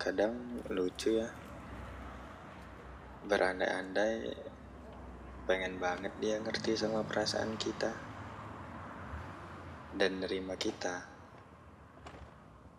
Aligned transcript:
Kadang 0.00 0.64
lucu 0.72 1.20
ya. 1.20 1.28
Berandai-andai 3.28 4.32
Pengen 5.44 5.76
banget 5.76 6.08
dia 6.24 6.40
ngerti 6.40 6.72
sama 6.72 7.04
perasaan 7.04 7.60
kita 7.60 7.92
Dan 9.92 10.24
nerima 10.24 10.56
kita. 10.56 11.04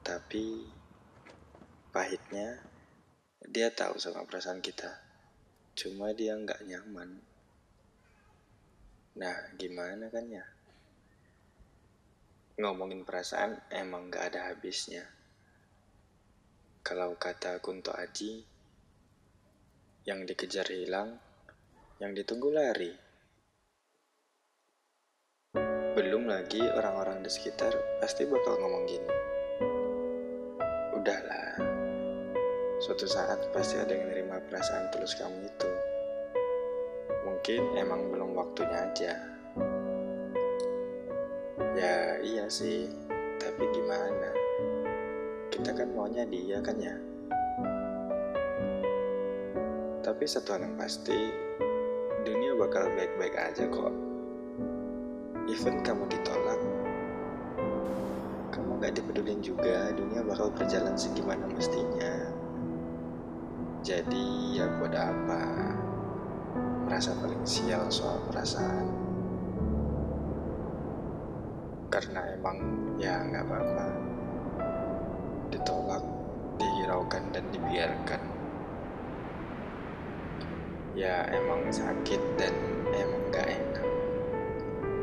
Tapi 0.01 0.65
Pahitnya 1.93 2.57
Dia 3.45 3.69
tahu 3.69 4.01
sama 4.01 4.25
perasaan 4.25 4.57
kita 4.57 4.89
Cuma 5.77 6.17
dia 6.17 6.33
nggak 6.33 6.65
nyaman. 6.65 7.21
Nah 9.21 9.37
gimana 9.61 10.09
kan 10.09 10.25
ya? 10.25 10.45
Ngomongin 12.57 13.05
perasaan 13.05 13.61
emang 13.69 14.09
gak 14.09 14.33
ada 14.33 14.49
habisnya 14.49 15.20
Kalau 16.81 17.13
kata 17.13 17.61
Kunto 17.61 17.93
Aji 17.93 18.41
Yang 20.01 20.33
dikejar 20.33 20.65
hilang 20.73 21.21
Yang 22.01 22.25
ditunggu 22.25 22.49
lari. 22.49 22.93
Belum 25.93 26.25
lagi 26.25 26.65
orang-orang 26.65 27.21
di 27.21 27.29
sekitar 27.29 28.01
Pasti 28.01 28.25
bakal 28.25 28.57
ngomong 28.57 28.83
gini. 28.89 29.13
Udahlah 30.97 31.81
Suatu 32.81 33.05
saat 33.05 33.37
pasti 33.53 33.77
ada 33.77 33.93
yang 33.93 34.09
nerima 34.09 34.41
perasaan 34.41 34.89
tulus 34.89 35.13
kamu 35.13 35.45
itu. 35.45 35.69
Mungkin 37.29 37.77
emang 37.77 38.09
belum 38.09 38.33
waktunya 38.33 38.89
aja. 38.89 39.13
Ya 41.77 42.17
iya 42.25 42.49
sih, 42.49 42.89
tapi 43.37 43.69
gimana? 43.69 44.10
Kita 45.61 45.77
kan 45.77 45.93
maunya 45.93 46.25
dia 46.25 46.57
kan 46.57 46.73
ya. 46.81 46.97
Tapi 50.01 50.25
satu 50.25 50.57
hal 50.57 50.65
yang 50.65 50.73
pasti, 50.73 51.29
dunia 52.25 52.57
bakal 52.57 52.89
baik-baik 52.97 53.37
aja 53.37 53.69
kok. 53.69 53.93
Even 55.45 55.85
kamu 55.85 56.09
ditolak, 56.09 56.57
kamu 58.49 58.81
gak 58.81 58.97
dipedulin 58.97 59.37
juga, 59.45 59.93
dunia 59.93 60.25
bakal 60.25 60.49
berjalan 60.49 60.97
segimana 60.97 61.45
mestinya. 61.53 62.33
Jadi 63.85 64.57
ya 64.57 64.65
buat 64.81 64.97
apa? 64.97 65.45
Merasa 66.89 67.13
paling 67.21 67.45
sial 67.45 67.85
soal 67.93 68.17
perasaan 68.33 68.89
karena 71.93 72.23
emang 72.39 72.57
ya 72.97 73.19
nggak 73.19 73.45
apa-apa 73.51 74.11
ditolak 75.51 76.03
dihiraukan 76.57 77.23
dan 77.35 77.45
dibiarkan. 77.51 78.21
Ya 80.95 81.23
emang 81.31 81.67
sakit 81.71 82.21
dan 82.35 82.55
emang 82.91 83.23
gak 83.31 83.47
enak. 83.47 83.87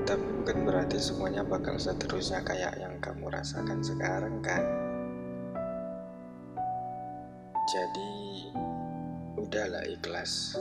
Tapi 0.04 0.26
bukan 0.40 0.58
berarti 0.64 0.96
semuanya 1.00 1.44
bakal 1.44 1.76
seterusnya 1.76 2.40
kayak 2.44 2.76
yang 2.80 2.96
kamu 3.00 3.28
rasakan 3.28 3.80
sekarang 3.84 4.40
kan? 4.40 4.64
Jadi 7.68 8.48
udahlah 9.36 9.84
ikhlas 9.84 10.56